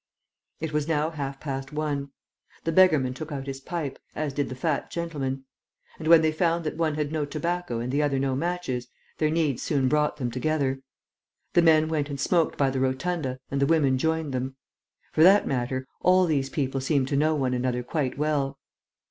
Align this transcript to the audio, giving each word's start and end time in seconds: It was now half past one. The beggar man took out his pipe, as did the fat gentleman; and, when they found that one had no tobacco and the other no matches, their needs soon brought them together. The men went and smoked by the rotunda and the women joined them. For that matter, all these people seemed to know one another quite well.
It 0.59 0.73
was 0.73 0.87
now 0.87 1.11
half 1.11 1.39
past 1.39 1.71
one. 1.71 2.09
The 2.63 2.71
beggar 2.71 2.97
man 2.97 3.13
took 3.13 3.31
out 3.31 3.45
his 3.45 3.59
pipe, 3.61 3.99
as 4.15 4.33
did 4.33 4.49
the 4.49 4.55
fat 4.55 4.89
gentleman; 4.89 5.45
and, 5.99 6.07
when 6.07 6.23
they 6.23 6.31
found 6.31 6.63
that 6.63 6.75
one 6.75 6.95
had 6.95 7.11
no 7.11 7.23
tobacco 7.23 7.79
and 7.79 7.91
the 7.91 8.01
other 8.01 8.17
no 8.17 8.35
matches, 8.35 8.87
their 9.19 9.29
needs 9.29 9.61
soon 9.61 9.87
brought 9.87 10.17
them 10.17 10.31
together. 10.31 10.81
The 11.53 11.61
men 11.61 11.87
went 11.87 12.09
and 12.09 12.19
smoked 12.19 12.57
by 12.57 12.71
the 12.71 12.79
rotunda 12.79 13.37
and 13.51 13.61
the 13.61 13.67
women 13.67 13.99
joined 13.99 14.33
them. 14.33 14.55
For 15.11 15.21
that 15.21 15.45
matter, 15.45 15.85
all 16.01 16.25
these 16.25 16.49
people 16.49 16.81
seemed 16.81 17.07
to 17.09 17.15
know 17.15 17.35
one 17.35 17.53
another 17.53 17.83
quite 17.83 18.17
well. 18.17 18.57